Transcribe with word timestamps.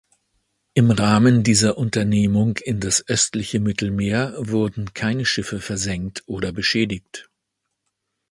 Im 0.73 0.89
Rahmen 0.89 1.43
dieser 1.43 1.77
Unternehmung 1.77 2.57
in 2.57 2.79
das 2.79 3.07
östliche 3.07 3.59
Mittelmeer, 3.59 4.33
wurden 4.39 4.95
keine 4.95 5.25
Schiffe 5.25 5.59
versenkt 5.61 6.23
oder 6.25 6.51
beschädigt. 6.51 7.29